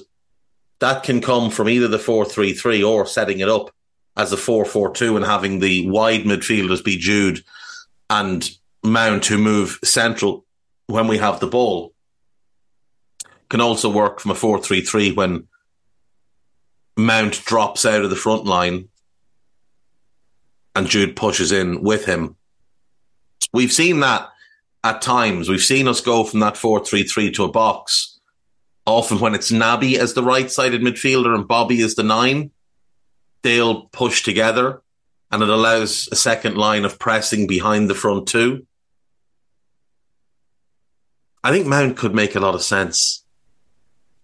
That 0.79 1.03
can 1.03 1.21
come 1.21 1.49
from 1.49 1.69
either 1.69 1.87
the 1.87 1.99
4 1.99 2.25
3 2.25 2.53
3 2.53 2.83
or 2.83 3.05
setting 3.05 3.39
it 3.39 3.49
up 3.49 3.71
as 4.15 4.31
a 4.31 4.37
4 4.37 4.65
4 4.65 4.93
2 4.93 5.15
and 5.15 5.25
having 5.25 5.59
the 5.59 5.89
wide 5.89 6.23
midfielders 6.23 6.83
be 6.83 6.97
Jude 6.97 7.43
and 8.09 8.49
Mount 8.83 9.25
who 9.25 9.37
move 9.37 9.79
central. 9.83 10.45
when 10.87 11.07
we 11.07 11.17
have 11.17 11.39
the 11.39 11.47
ball. 11.47 11.93
Can 13.49 13.61
also 13.61 13.89
work 13.89 14.19
from 14.19 14.31
a 14.31 14.35
4 14.35 14.59
3 14.61 14.81
3 14.81 15.11
when 15.13 15.47
Mount 16.97 17.43
drops 17.45 17.85
out 17.85 18.03
of 18.03 18.09
the 18.09 18.15
front 18.15 18.45
line 18.45 18.89
and 20.75 20.87
Jude 20.87 21.15
pushes 21.15 21.51
in 21.51 21.81
with 21.83 22.05
him. 22.05 22.35
We've 23.51 23.71
seen 23.71 23.99
that 23.99 24.29
at 24.83 25.01
times. 25.01 25.49
We've 25.49 25.61
seen 25.61 25.87
us 25.87 26.01
go 26.01 26.23
from 26.23 26.39
that 26.41 26.57
4 26.57 26.85
3 26.85 27.03
3 27.03 27.31
to 27.31 27.43
a 27.45 27.51
box, 27.51 28.19
often 28.85 29.19
when 29.19 29.35
it's 29.35 29.51
Naby 29.51 29.97
as 29.97 30.13
the 30.13 30.23
right 30.23 30.51
sided 30.51 30.81
midfielder 30.81 31.35
and 31.35 31.47
Bobby 31.47 31.81
as 31.81 31.95
the 31.95 32.03
nine. 32.03 32.51
They'll 33.43 33.87
push 33.87 34.23
together 34.23 34.81
and 35.31 35.41
it 35.41 35.49
allows 35.49 36.07
a 36.11 36.15
second 36.15 36.57
line 36.57 36.85
of 36.85 36.99
pressing 36.99 37.47
behind 37.47 37.89
the 37.89 37.95
front 37.95 38.27
two. 38.27 38.65
I 41.43 41.51
think 41.51 41.67
Mount 41.67 41.97
could 41.97 42.15
make 42.15 42.35
a 42.35 42.39
lot 42.39 42.55
of 42.55 42.61
sense. 42.61 43.25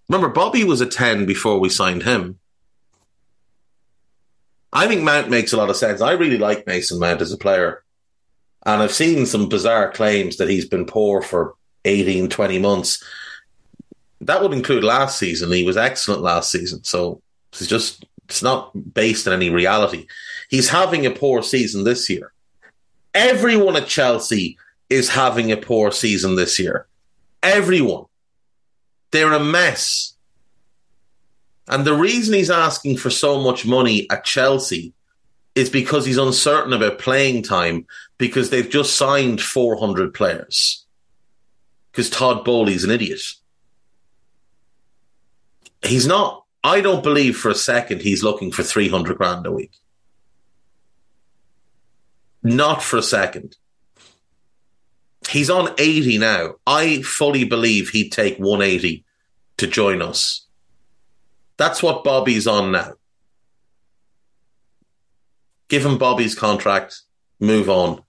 Remember, 0.07 0.29
Bobby 0.29 0.63
was 0.63 0.81
a 0.81 0.85
10 0.85 1.25
before 1.25 1.59
we 1.59 1.69
signed 1.69 2.03
him. 2.03 2.39
I 4.71 4.87
think 4.87 5.03
Mount 5.03 5.29
makes 5.29 5.53
a 5.53 5.57
lot 5.57 5.69
of 5.69 5.75
sense. 5.75 6.01
I 6.01 6.13
really 6.13 6.37
like 6.37 6.67
Mason 6.67 6.99
Mount 6.99 7.21
as 7.21 7.31
a 7.31 7.37
player. 7.37 7.83
And 8.65 8.81
I've 8.81 8.93
seen 8.93 9.25
some 9.25 9.49
bizarre 9.49 9.91
claims 9.91 10.37
that 10.37 10.49
he's 10.49 10.67
been 10.67 10.85
poor 10.85 11.21
for 11.21 11.55
18, 11.85 12.29
20 12.29 12.59
months. 12.59 13.03
That 14.21 14.41
would 14.41 14.53
include 14.53 14.83
last 14.83 15.17
season. 15.17 15.51
He 15.51 15.63
was 15.63 15.77
excellent 15.77 16.21
last 16.21 16.51
season. 16.51 16.83
So 16.83 17.21
it's 17.51 17.65
just, 17.65 18.05
it's 18.25 18.43
not 18.43 18.71
based 18.93 19.27
on 19.27 19.33
any 19.33 19.49
reality. 19.49 20.07
He's 20.49 20.69
having 20.69 21.05
a 21.05 21.11
poor 21.11 21.41
season 21.41 21.83
this 21.83 22.09
year. 22.09 22.33
Everyone 23.13 23.75
at 23.75 23.87
Chelsea 23.87 24.57
is 24.89 25.09
having 25.09 25.51
a 25.51 25.57
poor 25.57 25.91
season 25.91 26.35
this 26.35 26.59
year. 26.59 26.85
Everyone. 27.41 28.05
They're 29.11 29.33
a 29.33 29.39
mess. 29.39 30.15
And 31.69 31.85
the 31.85 31.93
reason 31.93 32.33
he's 32.33 32.49
asking 32.49 32.97
for 32.97 33.11
so 33.11 33.39
much 33.39 33.65
money 33.65 34.09
at 34.09 34.25
Chelsea 34.25 34.91
is 35.53 35.69
because 35.69 36.05
he's 36.05 36.17
uncertain 36.17 36.73
about 36.73 36.97
playing 36.99 37.43
time 37.43 37.85
because 38.17 38.49
they've 38.49 38.69
just 38.69 38.97
signed 38.97 39.39
400 39.39 40.13
players. 40.13 40.85
Because 41.91 42.09
Todd 42.09 42.43
Boehly's 42.43 42.83
an 42.83 42.91
idiot. 42.91 43.21
He's 45.83 46.07
not, 46.07 46.43
I 46.63 46.81
don't 46.81 47.03
believe 47.03 47.37
for 47.37 47.49
a 47.49 47.55
second 47.55 48.01
he's 48.01 48.23
looking 48.23 48.51
for 48.51 48.63
300 48.63 49.17
grand 49.17 49.45
a 49.45 49.51
week. 49.51 49.71
Not 52.41 52.81
for 52.81 52.97
a 52.97 53.03
second. 53.03 53.57
He's 55.29 55.49
on 55.49 55.73
80 55.77 56.17
now. 56.17 56.55
I 56.65 57.03
fully 57.03 57.43
believe 57.43 57.89
he'd 57.89 58.11
take 58.11 58.39
180 58.39 59.03
to 59.57 59.67
join 59.67 60.01
us. 60.01 60.47
That's 61.59 61.83
what 61.83 62.05
Bobby's 62.05 62.47
on 62.47 62.71
now. 62.71 62.93
Give 65.67 65.85
him 65.85 65.97
Bobby's 65.97 66.33
contract, 66.33 67.01
move 67.41 67.69
on. 67.69 68.01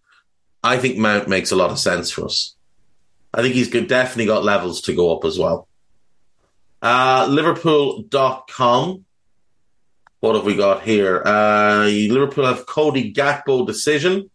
I 0.63 0.79
think 0.79 0.99
Mount 0.99 1.27
makes 1.29 1.51
a 1.51 1.57
lot 1.57 1.73
of 1.73 1.79
sense 1.81 2.13
for 2.13 2.27
us. 2.27 2.55
I 3.35 3.43
think 3.43 3.57
he's 3.57 3.69
definitely 3.69 4.27
got 4.27 4.45
levels 4.45 4.83
to 4.83 4.95
go 4.95 5.17
up 5.17 5.25
as 5.25 5.37
well. 5.37 5.67
Uh, 6.81 7.27
Liverpool.com. 7.29 9.05
What 10.21 10.37
have 10.37 10.45
we 10.45 10.55
got 10.55 10.85
here? 10.85 11.21
Uh, 11.27 11.87
Liverpool 11.87 12.47
have 12.47 12.67
Cody 12.67 13.13
Gakpo 13.13 13.67
decision 13.67 14.31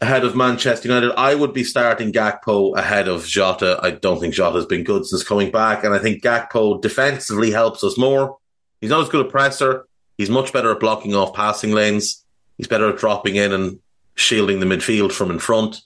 ahead 0.00 0.24
of 0.24 0.36
Manchester 0.36 0.88
United. 0.88 1.12
I 1.16 1.34
would 1.34 1.52
be 1.52 1.64
starting 1.64 2.12
Gakpo 2.12 2.76
ahead 2.76 3.08
of 3.08 3.24
Jota. 3.24 3.78
I 3.82 3.92
don't 3.92 4.20
think 4.20 4.34
Jota 4.34 4.56
has 4.56 4.66
been 4.66 4.84
good 4.84 5.06
since 5.06 5.24
coming 5.24 5.50
back, 5.50 5.84
and 5.84 5.94
I 5.94 5.98
think 5.98 6.22
Gakpo 6.22 6.80
defensively 6.80 7.50
helps 7.50 7.82
us 7.82 7.96
more. 7.96 8.38
He's 8.80 8.90
not 8.90 9.02
as 9.02 9.08
good 9.08 9.26
a 9.26 9.28
presser. 9.28 9.86
He's 10.18 10.30
much 10.30 10.52
better 10.52 10.70
at 10.72 10.80
blocking 10.80 11.14
off 11.14 11.34
passing 11.34 11.72
lanes. 11.72 12.24
He's 12.56 12.68
better 12.68 12.88
at 12.88 12.98
dropping 12.98 13.36
in 13.36 13.52
and 13.52 13.80
shielding 14.14 14.60
the 14.60 14.66
midfield 14.66 15.12
from 15.12 15.30
in 15.30 15.38
front. 15.38 15.80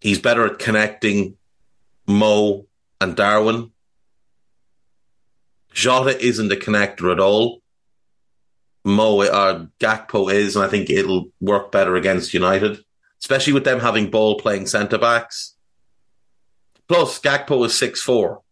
He's 0.00 0.18
better 0.18 0.46
at 0.46 0.58
connecting 0.58 1.36
Mo 2.06 2.66
and 3.00 3.16
Darwin. 3.16 3.70
Jota 5.72 6.18
isn't 6.22 6.52
a 6.52 6.56
connector 6.56 7.12
at 7.12 7.20
all. 7.20 7.61
Mo 8.84 9.22
or 9.22 9.32
uh, 9.32 9.66
Gakpo 9.78 10.32
is, 10.32 10.56
and 10.56 10.64
I 10.64 10.68
think 10.68 10.90
it'll 10.90 11.28
work 11.40 11.70
better 11.70 11.96
against 11.96 12.34
United, 12.34 12.84
especially 13.20 13.52
with 13.52 13.64
them 13.64 13.80
having 13.80 14.10
ball 14.10 14.38
playing 14.38 14.66
centre 14.66 14.98
backs. 14.98 15.54
Plus, 16.88 17.20
Gakpo 17.20 17.64
is 17.64 17.78
six 17.78 18.02
four. 18.02 18.42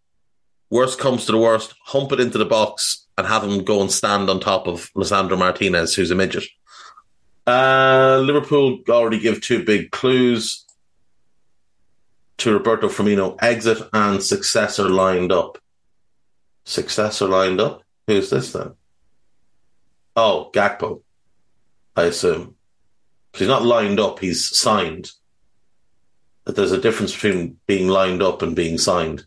Worst 0.70 1.00
comes 1.00 1.26
to 1.26 1.32
the 1.32 1.38
worst, 1.38 1.74
hump 1.86 2.12
it 2.12 2.20
into 2.20 2.38
the 2.38 2.44
box 2.44 3.06
and 3.18 3.26
have 3.26 3.42
him 3.42 3.64
go 3.64 3.80
and 3.80 3.90
stand 3.90 4.30
on 4.30 4.38
top 4.38 4.68
of 4.68 4.90
Lisandro 4.94 5.36
Martinez, 5.36 5.94
who's 5.94 6.12
a 6.12 6.14
midget. 6.14 6.44
Uh, 7.46 8.22
Liverpool 8.24 8.78
already 8.88 9.18
give 9.18 9.40
two 9.40 9.64
big 9.64 9.90
clues 9.90 10.64
to 12.38 12.52
Roberto 12.52 12.88
Firmino 12.88 13.36
exit 13.42 13.78
and 13.92 14.22
successor 14.22 14.88
lined 14.88 15.32
up. 15.32 15.58
Successor 16.64 17.26
lined 17.26 17.60
up? 17.60 17.82
Who's 18.06 18.30
this 18.30 18.52
then? 18.52 18.74
Oh, 20.16 20.50
Gakpo, 20.52 21.02
I 21.96 22.04
assume. 22.04 22.56
He's 23.34 23.48
not 23.48 23.62
lined 23.64 24.00
up, 24.00 24.18
he's 24.18 24.44
signed. 24.56 25.12
But 26.44 26.56
there's 26.56 26.72
a 26.72 26.80
difference 26.80 27.12
between 27.12 27.58
being 27.66 27.88
lined 27.88 28.22
up 28.22 28.42
and 28.42 28.56
being 28.56 28.78
signed. 28.78 29.24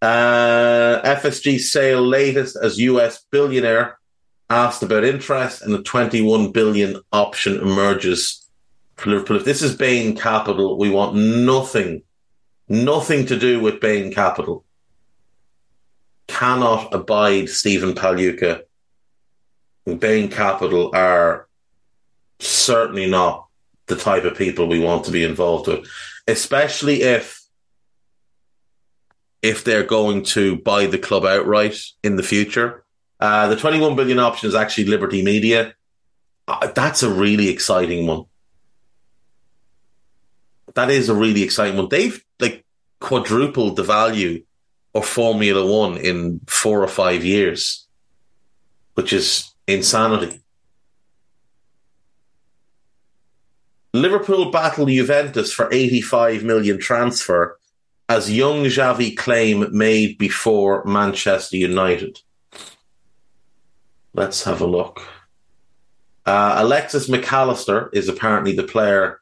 Uh, 0.00 1.00
FSG 1.04 1.58
sale 1.58 2.02
latest 2.02 2.56
as 2.56 2.78
US 2.78 3.24
billionaire 3.30 3.98
asked 4.48 4.82
about 4.82 5.04
interest 5.04 5.62
and 5.62 5.74
a 5.74 5.82
21 5.82 6.52
billion 6.52 7.00
option 7.12 7.60
emerges 7.60 8.46
for 8.96 9.10
Liverpool. 9.10 9.36
If 9.36 9.44
this 9.44 9.62
is 9.62 9.76
Bain 9.76 10.16
Capital, 10.16 10.78
we 10.78 10.90
want 10.90 11.16
nothing, 11.16 12.02
nothing 12.68 13.26
to 13.26 13.38
do 13.38 13.60
with 13.60 13.80
Bain 13.80 14.12
Capital. 14.12 14.64
Cannot 16.28 16.94
abide 16.94 17.48
Stephen 17.48 17.94
Pagliuca 17.94 18.62
Bain 19.84 20.30
Capital 20.30 20.90
are 20.94 21.48
certainly 22.38 23.08
not 23.08 23.46
the 23.86 23.96
type 23.96 24.24
of 24.24 24.36
people 24.36 24.66
we 24.66 24.78
want 24.78 25.04
to 25.04 25.10
be 25.10 25.24
involved 25.24 25.68
with, 25.68 25.86
especially 26.26 27.02
if 27.02 27.40
if 29.42 29.64
they're 29.64 29.84
going 29.84 30.22
to 30.22 30.56
buy 30.56 30.86
the 30.86 30.98
club 30.98 31.24
outright 31.24 31.74
in 32.02 32.16
the 32.16 32.22
future. 32.22 32.84
Uh, 33.18 33.48
the 33.48 33.56
21 33.56 33.96
billion 33.96 34.18
option 34.18 34.48
is 34.48 34.54
actually 34.54 34.84
Liberty 34.84 35.22
Media. 35.22 35.74
Uh, 36.46 36.66
that's 36.68 37.02
a 37.02 37.10
really 37.10 37.48
exciting 37.48 38.06
one. 38.06 38.24
That 40.74 40.90
is 40.90 41.08
a 41.08 41.14
really 41.14 41.42
exciting 41.42 41.76
one. 41.76 41.88
They've 41.88 42.22
like 42.38 42.64
quadrupled 43.00 43.76
the 43.76 43.82
value 43.82 44.44
of 44.94 45.06
Formula 45.06 45.64
One 45.66 45.96
in 45.96 46.40
four 46.46 46.82
or 46.82 46.88
five 46.88 47.24
years, 47.24 47.86
which 48.94 49.12
is 49.12 49.49
insanity. 49.70 50.40
Liverpool 53.92 54.50
battle 54.50 54.86
Juventus 54.86 55.52
for 55.52 55.68
85 55.72 56.44
million 56.44 56.78
transfer 56.78 57.58
as 58.08 58.30
young 58.30 58.64
Xavi 58.64 59.16
claim 59.16 59.66
made 59.76 60.18
before 60.18 60.84
Manchester 60.84 61.56
United. 61.56 62.18
Let's 64.14 64.44
have 64.44 64.60
a 64.60 64.66
look. 64.66 65.00
Uh, 66.26 66.54
Alexis 66.58 67.08
Mac 67.08 67.32
Allister 67.32 67.88
is 67.92 68.08
apparently 68.08 68.52
the 68.52 68.64
player 68.64 69.20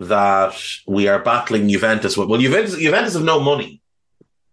that 0.00 0.60
we 0.86 1.08
are 1.08 1.18
battling 1.18 1.68
Juventus 1.68 2.16
with. 2.16 2.28
Well, 2.28 2.40
Juventus, 2.40 2.76
Juventus 2.76 3.14
have 3.14 3.24
no 3.24 3.40
money. 3.40 3.80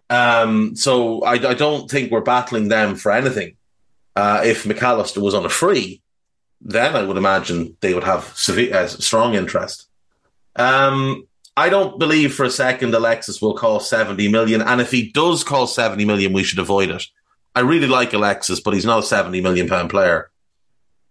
Um, 0.09 0.75
so 0.75 1.23
I, 1.23 1.33
I 1.33 1.53
don't 1.53 1.89
think 1.89 2.11
we're 2.11 2.21
battling 2.21 2.67
them 2.67 2.95
for 2.95 3.11
anything. 3.11 3.55
Uh, 4.15 4.41
if 4.43 4.65
Mac 4.65 4.81
Allister 4.81 5.21
was 5.21 5.33
on 5.33 5.45
a 5.45 5.49
free, 5.49 6.01
then 6.61 6.95
I 6.95 7.03
would 7.03 7.17
imagine 7.17 7.77
they 7.81 7.93
would 7.93 8.03
have 8.03 8.25
severe, 8.35 8.75
uh, 8.75 8.87
strong 8.87 9.33
interest. 9.33 9.87
Um, 10.55 11.27
I 11.57 11.69
don't 11.69 11.99
believe 11.99 12.33
for 12.33 12.45
a 12.45 12.49
second 12.49 12.93
Alexis 12.93 13.41
will 13.41 13.53
cost 13.53 13.89
70 13.89 14.27
million. 14.29 14.61
And 14.61 14.79
if 14.79 14.91
he 14.91 15.11
does 15.11 15.43
cost 15.43 15.75
70 15.75 16.05
million, 16.05 16.33
we 16.33 16.43
should 16.43 16.59
avoid 16.59 16.89
it. 16.89 17.03
I 17.55 17.61
really 17.61 17.87
like 17.87 18.13
Alexis, 18.13 18.59
but 18.59 18.73
he's 18.73 18.85
not 18.85 18.99
a 18.99 19.07
70 19.07 19.41
million 19.41 19.67
pound 19.67 19.89
player. 19.89 20.29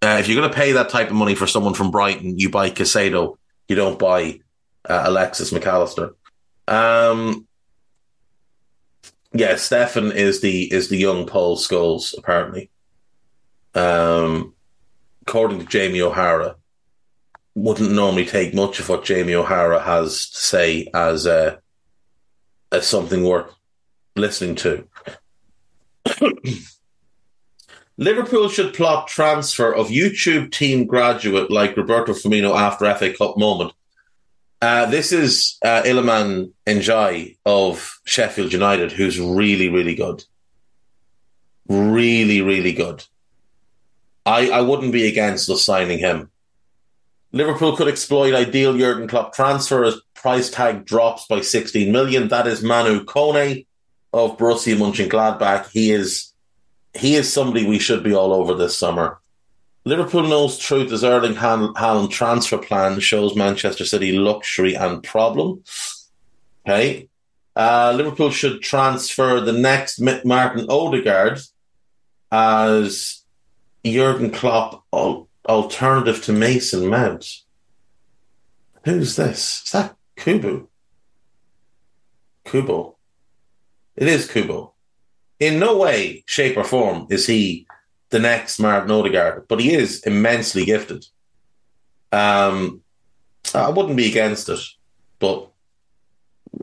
Uh, 0.02 0.16
if 0.18 0.28
you're 0.28 0.40
going 0.40 0.50
to 0.50 0.56
pay 0.56 0.72
that 0.72 0.88
type 0.88 1.08
of 1.08 1.16
money 1.16 1.34
for 1.34 1.46
someone 1.46 1.74
from 1.74 1.90
Brighton, 1.90 2.38
you 2.38 2.48
buy 2.48 2.70
Caicedo. 2.70 3.36
You 3.68 3.76
don't 3.76 3.98
buy 3.98 4.40
uh, 4.88 5.02
Alexis 5.06 5.52
Mac 5.52 5.66
Allister. 5.66 6.14
Um, 6.66 7.46
yeah, 9.32 9.56
Stefan 9.56 10.12
is 10.12 10.40
the 10.40 10.72
is 10.72 10.88
the 10.88 10.96
young 10.96 11.26
Paul 11.26 11.56
Scholes 11.56 12.16
apparently 12.16 12.70
um, 13.74 14.54
according 15.22 15.61
to 15.61 15.66
Jamie 15.66 16.02
O'Hara, 16.02 16.56
wouldn't 17.54 17.92
normally 17.92 18.24
take 18.26 18.54
much 18.54 18.80
of 18.80 18.88
what 18.88 19.04
Jamie 19.04 19.35
O'Hara 19.35 19.80
has 19.80 20.30
to 20.30 20.38
say 20.38 20.88
as 20.94 21.26
a 21.26 21.61
as 22.72 22.87
something 22.87 23.24
worth 23.24 23.52
listening 24.16 24.54
to. 24.56 24.87
Liverpool 27.96 28.48
should 28.48 28.72
plot 28.72 29.09
transfer 29.09 29.74
of 29.74 29.88
YouTube 29.88 30.50
team 30.52 30.87
graduate 30.87 31.50
like 31.50 31.76
Roberto 31.76 32.12
Firmino 32.12 32.54
after 32.56 32.92
FA 32.94 33.12
Cup 33.12 33.37
moment. 33.37 33.72
Uh, 34.62 34.87
this 34.87 35.12
is 35.12 35.59
uh, 35.64 35.83
Iliman 35.83 36.52
Ndiaye 36.66 37.37
of 37.44 38.00
Sheffield 38.04 38.52
United, 38.52 38.92
who's 38.92 39.18
really, 39.18 39.68
really 39.68 39.94
good. 39.94 40.24
Really, 41.68 42.40
really 42.40 42.72
good. 42.72 43.04
I, 44.26 44.50
I 44.50 44.61
wouldn't 44.61 44.92
be 44.92 45.06
against 45.09 45.48
us 45.50 45.64
signing 45.64 45.98
him. 45.98 46.30
Liverpool 47.33 47.76
could 47.76 47.88
exploit 47.88 48.35
ideal 48.35 48.76
Jurgen 48.76 49.09
Klopp 49.09 49.35
transfer 49.35 49.85
as 49.85 50.00
price 50.14 50.50
tag 50.50 50.85
drops 50.85 51.26
by 51.26 51.40
16 51.40 51.92
million. 51.92 52.28
That 52.28 52.46
is 52.46 52.62
Manu 52.62 53.04
Kone 53.04 53.66
of 54.12 54.37
Borussia 54.37 54.76
Mönchengladbach. 54.76 55.70
He 55.70 55.92
is 55.92 56.33
he 56.92 57.14
is 57.14 57.33
somebody 57.33 57.64
we 57.64 57.78
should 57.78 58.02
be 58.02 58.14
all 58.14 58.33
over 58.33 58.54
this 58.54 58.76
summer. 58.76 59.20
Liverpool 59.85 60.24
knows 60.24 60.59
truth 60.59 60.92
as 60.92 61.04
Erling 61.04 61.35
Haaland 61.35 62.11
transfer 62.11 62.59
plan 62.59 63.00
shows 63.00 63.37
Manchester 63.37 63.85
City 63.85 64.12
luxury 64.12 64.74
and 64.74 65.02
problem. 65.02 65.62
Okay. 66.66 67.09
Uh, 67.56 67.92
Liverpool 67.96 68.30
should 68.30 68.61
transfer 68.61 69.40
the 69.40 69.52
next 69.52 70.00
Martin 70.00 70.66
Odegaard 70.68 71.40
as 72.30 73.19
Jurgen 73.84 74.30
Klopp 74.30 74.84
alternative 74.92 76.22
to 76.24 76.32
Mason 76.32 76.88
Mount. 76.88 77.26
Who's 78.84 79.16
this? 79.16 79.62
Is 79.64 79.72
that 79.72 79.96
Kubo? 80.16 80.68
Kubo. 82.44 82.96
It 83.96 84.08
is 84.08 84.30
Kubo. 84.30 84.74
In 85.38 85.58
no 85.58 85.76
way, 85.78 86.24
shape, 86.26 86.56
or 86.56 86.64
form 86.64 87.06
is 87.10 87.26
he 87.26 87.66
the 88.10 88.18
next 88.18 88.58
Martin 88.58 88.90
Odegaard, 88.90 89.46
but 89.48 89.60
he 89.60 89.72
is 89.72 90.02
immensely 90.04 90.64
gifted. 90.64 91.06
Um, 92.12 92.82
I 93.54 93.70
wouldn't 93.70 93.96
be 93.96 94.08
against 94.08 94.48
it, 94.48 94.60
but 95.18 95.50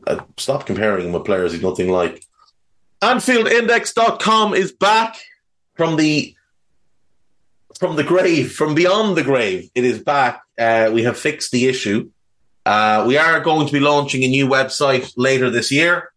uh, 0.06 0.20
stop 0.36 0.66
comparing 0.66 1.06
him 1.06 1.12
with 1.12 1.24
players 1.24 1.52
he's 1.52 1.62
nothing 1.62 1.88
like. 1.90 2.22
AnfieldIndex.com 3.02 4.54
is 4.54 4.72
back 4.72 5.16
from 5.76 5.96
the 5.96 6.34
from 7.78 7.96
the 7.96 8.04
grave, 8.04 8.52
from 8.52 8.74
beyond 8.74 9.16
the 9.16 9.22
grave. 9.22 9.70
It 9.74 9.84
is 9.84 9.98
back. 9.98 10.42
Uh, 10.58 10.90
we 10.92 11.02
have 11.04 11.18
fixed 11.18 11.52
the 11.52 11.66
issue. 11.66 12.10
Uh, 12.64 13.04
we 13.06 13.16
are 13.16 13.40
going 13.40 13.66
to 13.66 13.72
be 13.72 13.80
launching 13.80 14.24
a 14.24 14.28
new 14.28 14.46
website 14.46 15.12
later 15.16 15.50
this 15.50 15.70
year, 15.70 16.12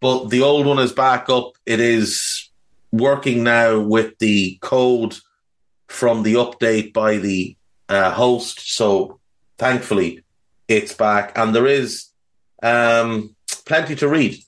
but 0.00 0.30
the 0.30 0.42
old 0.42 0.66
one 0.66 0.78
is 0.78 0.92
back 0.92 1.28
up. 1.28 1.52
It 1.66 1.80
is 1.80 2.50
working 2.90 3.44
now 3.44 3.80
with 3.80 4.18
the 4.18 4.58
code 4.60 5.16
from 5.88 6.22
the 6.22 6.34
update 6.34 6.92
by 6.92 7.18
the 7.18 7.56
uh, 7.88 8.10
host. 8.10 8.74
So 8.74 9.20
thankfully, 9.58 10.24
it's 10.66 10.94
back, 10.94 11.36
and 11.36 11.54
there 11.54 11.66
is 11.66 12.08
um, 12.62 13.36
plenty 13.64 13.94
to 13.96 14.08
read. 14.08 14.38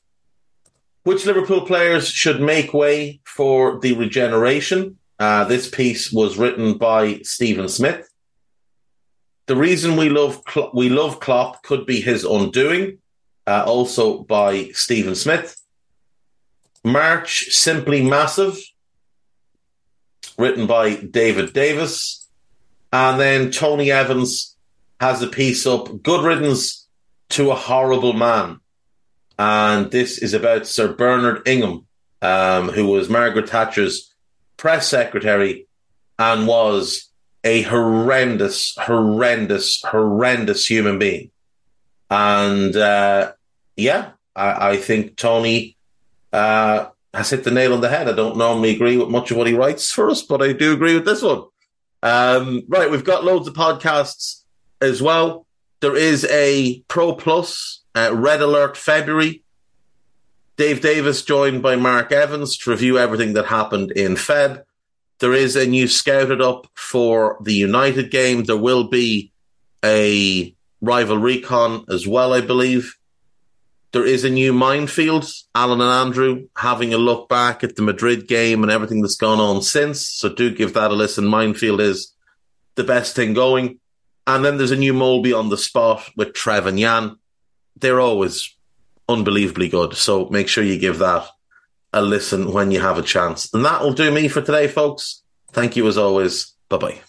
Which 1.05 1.27
Liverpool 1.27 1.67
players 1.67 2.09
should 2.09 2.41
make 2.41 2.73
way 2.73 3.21
for 3.25 3.79
the 3.79 3.93
regeneration? 3.93 4.99
Uh, 5.19 5.45
this 5.45 5.69
piece 5.69 6.13
was 6.13 6.37
written 6.37 6.77
by 6.77 7.21
Stephen 7.23 7.69
Smith. 7.69 8.09
The 9.47 9.57
reason 9.57 9.97
we 9.97 10.09
love 10.09 10.43
we 10.73 10.89
love 10.89 11.21
Klopp 11.21 11.63
could 11.63 11.87
be 11.87 12.01
his 12.01 12.25
undoing, 12.25 12.99
uh, 13.47 13.65
also 13.67 14.23
by 14.23 14.71
Stephen 14.73 15.15
Smith. 15.15 15.61
March 16.83 17.47
Simply 17.51 18.03
Massive, 18.03 18.59
written 20.39 20.67
by 20.67 20.97
David 20.97 21.53
Davis. 21.53 22.29
And 22.93 23.21
then 23.21 23.51
Tony 23.51 23.91
Evans 23.91 24.57
has 25.01 25.21
a 25.23 25.27
piece 25.27 25.67
up, 25.67 26.03
Good 26.03 26.25
Riddance 26.25 26.87
to 27.31 27.51
a 27.51 27.55
Horrible 27.57 28.13
Man. 28.13 28.61
And 29.39 29.91
this 29.91 30.19
is 30.19 30.35
about 30.35 30.67
Sir 30.67 30.93
Bernard 30.93 31.47
Ingham, 31.49 31.87
um, 32.23 32.69
who 32.69 32.87
was 32.87 33.09
Margaret 33.09 33.49
Thatcher's 33.49 34.14
press 34.57 34.89
secretary 34.89 35.67
and 36.19 36.47
was 36.47 37.11
a 37.43 37.63
horrendous, 37.63 38.75
horrendous, 38.77 39.83
horrendous 39.83 40.67
human 40.67 40.99
being. 40.99 41.31
And 42.11 42.75
uh, 42.75 43.33
yeah, 43.77 44.11
I, 44.35 44.71
I, 44.71 44.77
think 44.77 45.17
Tony 45.17 45.77
uh, 46.33 46.87
has 47.13 47.31
hit 47.31 47.45
the 47.45 47.51
nail 47.51 47.75
on 47.75 47.81
the 47.81 47.89
head. 47.89 48.09
I 48.09 48.13
don't 48.13 48.37
normally 48.37 48.75
agree 48.75 48.97
with 48.97 49.09
much 49.09 49.31
of 49.31 49.37
what 49.37 49.47
he 49.47 49.55
writes 49.55 49.91
for 49.91 50.11
us, 50.11 50.23
but 50.23 50.43
I 50.43 50.53
do 50.53 50.73
agree 50.73 50.95
with 50.95 51.05
this 51.05 51.23
one. 51.23 51.45
Um, 52.03 52.63
right, 52.69 52.91
we've 52.91 53.05
got 53.05 53.25
loads 53.25 53.49
of 53.49 53.55
podcasts 53.55 54.43
as 54.81 55.03
well. 55.03 55.47
There 55.81 55.97
is 55.97 56.25
a 56.27 56.83
Pro 56.89 57.15
Plus 57.15 57.83
uh, 57.95 58.11
Red 58.15 58.41
Alert 58.41 58.77
February 58.77 59.44
Dave 60.57 60.81
Davis 60.81 61.23
joined 61.23 61.63
by 61.63 61.75
Mark 61.75 62.13
Evans 62.13 62.57
to 62.59 62.71
review 62.71 62.97
everything 62.97 63.33
that 63.33 63.47
happened 63.47 63.91
in 63.91 64.15
Feb. 64.15 64.63
There 65.19 65.33
is 65.33 65.57
a 65.57 65.67
new 65.67 65.89
scouted 65.89 66.41
up 66.41 66.69
for 66.75 67.39
the 67.43 67.55
United 67.55 68.11
game. 68.11 68.45
There 68.45 68.57
will 68.57 68.85
be 68.85 69.33
a 69.85 70.55
rival 70.81 71.19
recon 71.19 71.85
as 71.89 72.07
well, 72.07 72.33
I 72.33 72.41
believe. 72.41 72.97
There 73.91 74.07
is 74.07 74.25
a 74.25 74.31
new 74.31 74.53
minefield. 74.53 75.29
Alan 75.55 75.81
and 75.81 75.91
Andrew 75.91 76.49
having 76.57 76.95
a 76.95 76.99
look 76.99 77.29
back 77.29 77.65
at 77.65 77.75
the 77.75 77.83
Madrid 77.83 78.29
game 78.29 78.63
and 78.63 78.71
everything 78.71 79.03
that's 79.03 79.17
gone 79.17 79.41
on 79.41 79.61
since. 79.63 80.07
So 80.07 80.29
do 80.29 80.55
give 80.55 80.75
that 80.75 80.91
a 80.91 80.95
listen. 80.95 81.27
Minefield 81.27 81.81
is 81.81 82.13
the 82.77 82.85
best 82.85 83.17
thing 83.17 83.35
going. 83.35 83.81
And 84.27 84.45
then 84.45 84.57
there's 84.57 84.71
a 84.71 84.77
new 84.77 84.95
Molby 84.95 85.37
on 85.37 85.49
the 85.49 85.59
spot 85.59 86.11
with 86.17 86.33
Trev 86.33 86.67
and 86.67 86.79
Jan. 86.79 87.17
They're 87.77 88.01
always 88.01 88.54
unbelievably 89.09 89.69
good. 89.69 89.95
So 89.95 90.29
make 90.29 90.49
sure 90.49 90.65
you 90.65 90.79
give 90.79 90.99
that 90.99 91.27
a 91.93 92.03
listen 92.03 92.53
when 92.53 92.71
you 92.71 92.81
have 92.81 92.99
a 92.99 93.03
chance. 93.03 93.53
And 93.55 93.65
that 93.65 93.83
will 93.83 93.93
do 93.93 94.11
me 94.11 94.29
for 94.29 94.41
today, 94.41 94.67
folks. 94.69 95.23
Thank 95.53 95.77
you 95.77 95.87
as 95.87 95.97
always. 95.97 96.53
Bye 96.69 96.79
bye. 96.79 97.01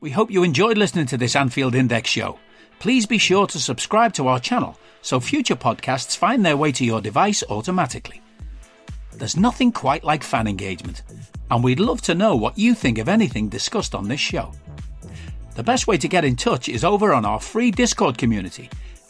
We 0.00 0.10
hope 0.10 0.30
you 0.30 0.42
enjoyed 0.42 0.76
listening 0.76 1.06
to 1.06 1.16
this 1.16 1.34
Anfield 1.34 1.74
Index 1.74 2.10
show. 2.10 2.38
Please 2.78 3.06
be 3.06 3.16
sure 3.16 3.46
to 3.46 3.58
subscribe 3.58 4.12
to 4.14 4.28
our 4.28 4.38
channel 4.38 4.78
so 5.00 5.20
future 5.20 5.56
podcasts 5.56 6.16
find 6.16 6.44
their 6.44 6.56
way 6.56 6.72
to 6.72 6.84
your 6.84 7.00
device 7.00 7.42
automatically. 7.48 8.20
There's 9.12 9.36
nothing 9.36 9.72
quite 9.72 10.04
like 10.04 10.22
fan 10.22 10.46
engagement, 10.46 11.02
and 11.50 11.62
we'd 11.62 11.80
love 11.80 12.02
to 12.02 12.14
know 12.14 12.36
what 12.36 12.58
you 12.58 12.74
think 12.74 12.98
of 12.98 13.08
anything 13.08 13.48
discussed 13.48 13.94
on 13.94 14.08
this 14.08 14.20
show. 14.20 14.52
The 15.54 15.62
best 15.62 15.86
way 15.86 15.96
to 15.98 16.08
get 16.08 16.24
in 16.24 16.36
touch 16.36 16.68
is 16.68 16.84
over 16.84 17.14
on 17.14 17.24
our 17.24 17.38
free 17.38 17.70
Discord 17.70 18.18
community 18.18 18.68